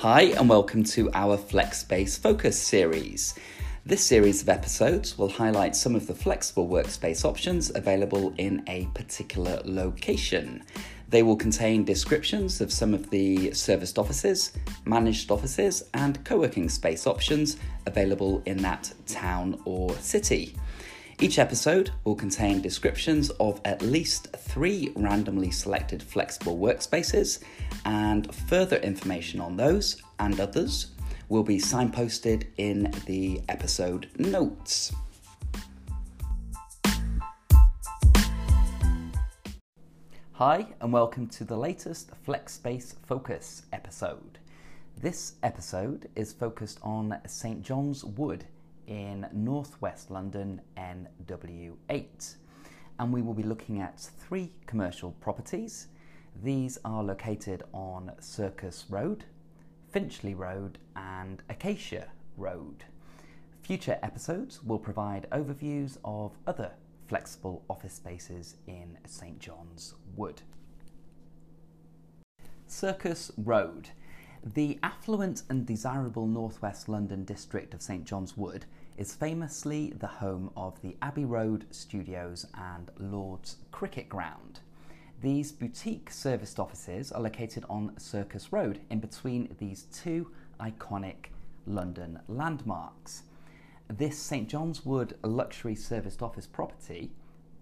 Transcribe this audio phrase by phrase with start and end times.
[0.00, 3.34] Hi, and welcome to our FlexSpace Focus series.
[3.84, 8.86] This series of episodes will highlight some of the flexible workspace options available in a
[8.94, 10.64] particular location.
[11.10, 14.52] They will contain descriptions of some of the serviced offices,
[14.86, 20.56] managed offices, and co working space options available in that town or city.
[21.22, 27.42] Each episode will contain descriptions of at least three randomly selected flexible workspaces,
[27.84, 30.92] and further information on those and others
[31.28, 34.94] will be signposted in the episode notes.
[40.32, 44.38] Hi, and welcome to the latest FlexSpace Focus episode.
[44.98, 48.46] This episode is focused on St John's Wood
[48.90, 52.34] in northwest London, NW8.
[52.98, 55.86] And we will be looking at three commercial properties.
[56.42, 59.24] These are located on Circus Road,
[59.90, 62.84] Finchley Road, and Acacia Road.
[63.62, 66.72] Future episodes will provide overviews of other
[67.06, 70.42] flexible office spaces in St John's Wood.
[72.66, 73.90] Circus Road.
[74.42, 78.64] The affluent and desirable northwest London district of St John's Wood
[78.96, 84.60] is famously the home of the Abbey Road Studios and Lord's Cricket Ground.
[85.20, 91.26] These boutique serviced offices are located on Circus Road in between these two iconic
[91.66, 93.24] London landmarks.
[93.88, 97.10] This St John's Wood luxury serviced office property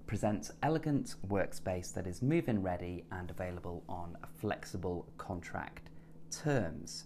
[0.06, 5.90] presents elegant workspace that is move in ready and available on a flexible contract
[6.30, 7.04] terms.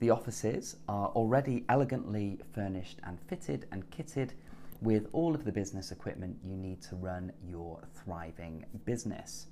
[0.00, 4.30] The offices are already elegantly furnished and fitted and kitted
[4.80, 9.46] with all of the business equipment you need to run your thriving business.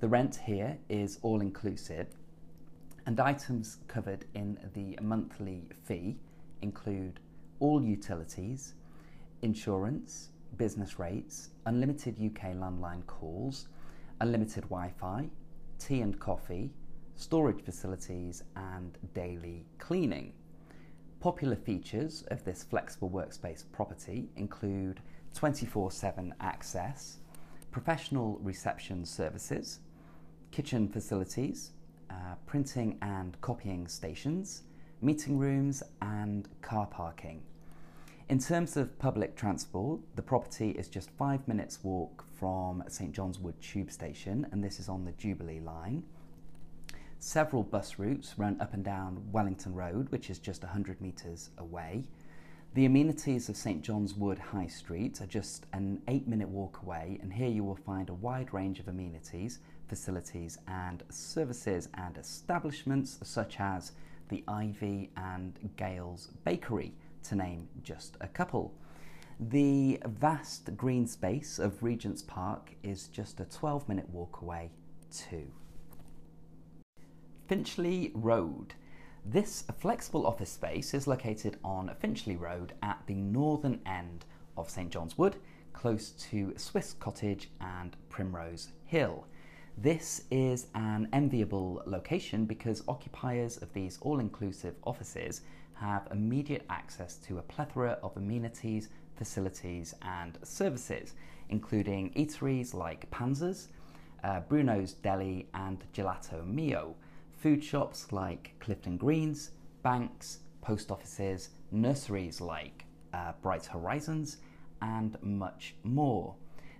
[0.00, 2.08] The rent here is all inclusive,
[3.06, 6.16] and items covered in the monthly fee
[6.62, 7.20] include
[7.60, 8.74] all utilities,
[9.42, 13.68] insurance, business rates, unlimited UK landline calls,
[14.20, 15.28] unlimited Wi Fi,
[15.78, 16.72] tea and coffee,
[17.16, 20.32] storage facilities, and daily cleaning.
[21.20, 25.00] Popular features of this flexible workspace property include
[25.34, 27.18] 24 7 access,
[27.70, 29.80] professional reception services,
[30.50, 31.72] kitchen facilities,
[32.10, 34.62] uh, printing and copying stations,
[35.00, 37.42] meeting rooms, and car parking.
[38.28, 43.38] In terms of public transport, the property is just five minutes' walk from St John's
[43.38, 46.04] Wood Tube Station, and this is on the Jubilee line.
[47.18, 52.04] Several bus routes run up and down Wellington Road, which is just 100 metres away.
[52.74, 57.18] The amenities of St John's Wood High Street are just an eight minute walk away,
[57.22, 63.18] and here you will find a wide range of amenities, facilities, and services and establishments
[63.22, 63.92] such as
[64.28, 66.92] the Ivy and Gail's Bakery,
[67.22, 68.74] to name just a couple.
[69.38, 74.72] The vast green space of Regent's Park is just a 12 minute walk away,
[75.10, 75.46] too.
[77.46, 78.72] Finchley Road.
[79.22, 84.24] This flexible office space is located on Finchley Road at the northern end
[84.56, 85.36] of St John's Wood,
[85.74, 89.26] close to Swiss Cottage and Primrose Hill.
[89.76, 95.42] This is an enviable location because occupiers of these all inclusive offices
[95.74, 101.12] have immediate access to a plethora of amenities, facilities, and services,
[101.50, 103.68] including eateries like Panzer's,
[104.22, 106.96] uh, Bruno's Deli, and Gelato Mio
[107.44, 109.50] food shops like Clifton Greens,
[109.82, 114.38] banks, post offices, nurseries like uh, Bright Horizons,
[114.80, 116.34] and much more.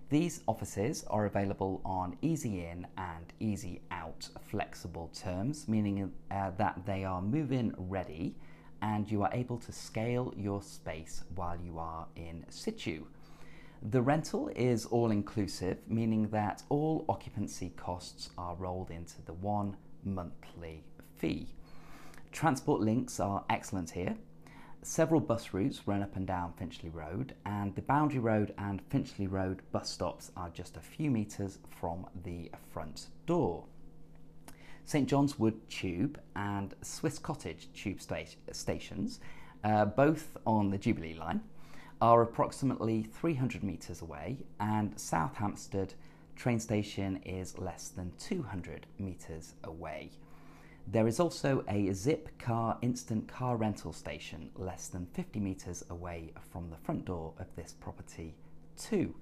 [0.09, 6.81] These offices are available on easy in and easy out flexible terms, meaning uh, that
[6.87, 8.35] they are move in ready
[8.81, 13.05] and you are able to scale your space while you are in situ.
[13.83, 19.77] The rental is all inclusive, meaning that all occupancy costs are rolled into the one
[20.05, 20.85] monthly
[21.17, 21.49] fee.
[22.33, 24.17] Transport links are excellent here.
[24.83, 29.27] Several bus routes run up and down Finchley Road, and the Boundary Road and Finchley
[29.27, 33.65] Road bus stops are just a few metres from the front door.
[34.85, 39.21] St John's Wood Tube and Swiss Cottage Tube sta- stations,
[39.63, 41.41] uh, both on the Jubilee line,
[42.03, 45.95] are approximately 300 metres away, and South Hampstead
[46.37, 50.11] train station is less than 200 metres away.
[50.87, 56.69] There is also a Zipcar instant car rental station less than 50 metres away from
[56.69, 58.35] the front door of this property,
[58.77, 59.15] too.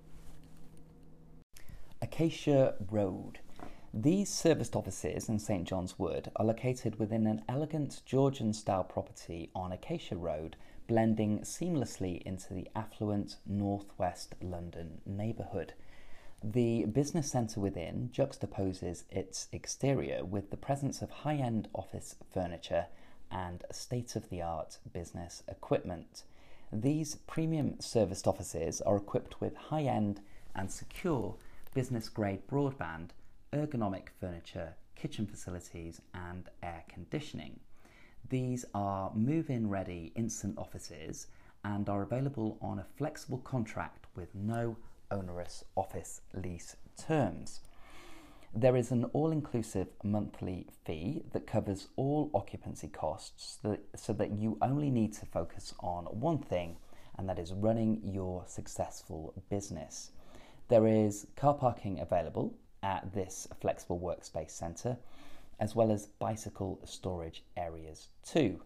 [2.01, 3.39] Acacia Road.
[3.95, 9.51] These serviced offices in St John's Wood are located within an elegant Georgian style property
[9.55, 10.57] on Acacia Road,
[10.89, 15.75] blending seamlessly into the affluent northwest London neighbourhood.
[16.45, 22.87] The business centre within juxtaposes its exterior with the presence of high end office furniture
[23.31, 26.25] and state of the art business equipment.
[26.73, 30.21] These premium serviced offices are equipped with high end
[30.53, 31.37] and secure
[31.75, 33.11] business grade broadband
[33.53, 37.61] ergonomic furniture, kitchen facilities, and air conditioning.
[38.29, 41.29] These are move in ready instant offices
[41.65, 44.77] and are available on a flexible contract with no
[45.13, 47.61] onerous office lease terms.
[48.55, 53.59] There is an all inclusive monthly fee that covers all occupancy costs
[53.95, 56.77] so that you only need to focus on one thing,
[57.17, 60.11] and that is running your successful business.
[60.69, 64.99] There is car parking available at this flexible workspace centre,
[65.61, 68.63] as well as bicycle storage areas too.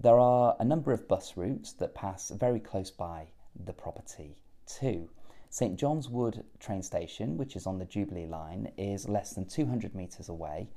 [0.00, 3.26] There are a number of bus routes that pass very close by
[3.64, 5.10] the property too.
[5.52, 9.96] St John's Wood train station, which is on the Jubilee line, is less than 200
[9.96, 10.68] metres away,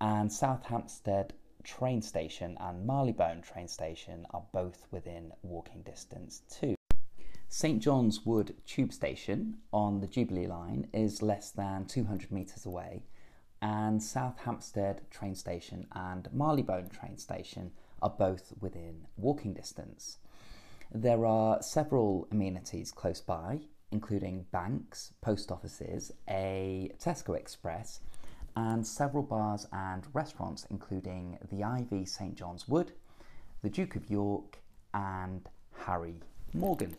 [0.00, 1.32] and South Hampstead
[1.62, 6.74] train station and Marylebone train station are both within walking distance too.
[7.48, 13.04] St John's Wood tube station on the Jubilee line is less than 200 metres away,
[13.62, 17.70] and South Hampstead train station and Marylebone train station
[18.02, 20.18] are both within walking distance.
[20.92, 23.60] There are several amenities close by,
[23.90, 28.00] including banks, post offices, a Tesco Express,
[28.56, 32.92] and several bars and restaurants, including the Ivy St John's Wood,
[33.62, 34.58] the Duke of York,
[34.94, 35.48] and
[35.84, 36.20] Harry
[36.54, 36.96] Morgan.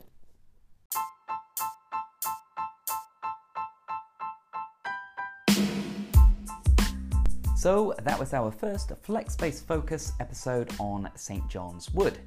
[7.58, 11.50] So that was our first FlexSpace Focus episode on St.
[11.50, 12.20] John's Wood.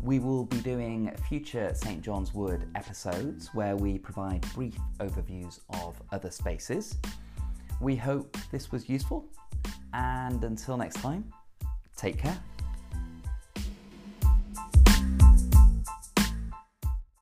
[0.00, 2.00] We will be doing future St.
[2.00, 6.96] John's Wood episodes where we provide brief overviews of other spaces.
[7.80, 9.26] We hope this was useful,
[9.92, 11.32] and until next time,
[11.96, 12.38] take care.